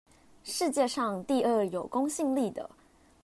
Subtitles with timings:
[0.43, 2.67] 世界上第二有公信力的